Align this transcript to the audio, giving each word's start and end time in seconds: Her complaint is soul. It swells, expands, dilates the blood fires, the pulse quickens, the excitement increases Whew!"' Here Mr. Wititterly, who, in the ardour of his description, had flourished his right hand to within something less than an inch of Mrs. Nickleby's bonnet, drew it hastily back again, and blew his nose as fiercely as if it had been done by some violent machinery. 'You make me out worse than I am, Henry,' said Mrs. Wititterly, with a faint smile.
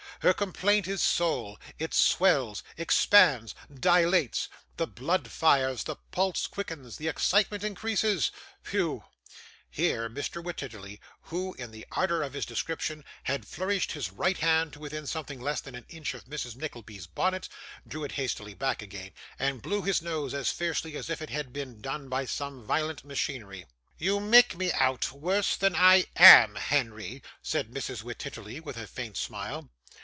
Her 0.19 0.35
complaint 0.35 0.87
is 0.87 1.01
soul. 1.01 1.57
It 1.79 1.95
swells, 1.95 2.61
expands, 2.77 3.55
dilates 3.73 4.49
the 4.77 4.85
blood 4.85 5.31
fires, 5.31 5.83
the 5.83 5.95
pulse 6.11 6.45
quickens, 6.45 6.97
the 6.97 7.07
excitement 7.07 7.63
increases 7.63 8.29
Whew!"' 8.69 9.03
Here 9.71 10.11
Mr. 10.11 10.43
Wititterly, 10.43 10.99
who, 11.21 11.55
in 11.55 11.71
the 11.71 11.87
ardour 11.93 12.21
of 12.21 12.33
his 12.33 12.45
description, 12.45 13.03
had 13.23 13.47
flourished 13.47 13.93
his 13.93 14.11
right 14.11 14.37
hand 14.37 14.73
to 14.73 14.79
within 14.79 15.07
something 15.07 15.41
less 15.41 15.59
than 15.59 15.73
an 15.73 15.87
inch 15.89 16.13
of 16.13 16.25
Mrs. 16.25 16.55
Nickleby's 16.55 17.07
bonnet, 17.07 17.49
drew 17.87 18.03
it 18.03 18.11
hastily 18.11 18.53
back 18.53 18.83
again, 18.83 19.13
and 19.39 19.63
blew 19.63 19.81
his 19.81 20.03
nose 20.03 20.35
as 20.35 20.51
fiercely 20.51 20.95
as 20.95 21.09
if 21.09 21.23
it 21.23 21.31
had 21.31 21.51
been 21.51 21.81
done 21.81 22.09
by 22.09 22.25
some 22.25 22.63
violent 22.63 23.03
machinery. 23.03 23.65
'You 23.97 24.19
make 24.19 24.55
me 24.55 24.71
out 24.73 25.11
worse 25.13 25.55
than 25.57 25.75
I 25.75 26.05
am, 26.15 26.57
Henry,' 26.57 27.23
said 27.41 27.71
Mrs. 27.71 28.03
Wititterly, 28.03 28.59
with 28.59 28.77
a 28.77 28.85
faint 28.85 29.17
smile. 29.17 29.71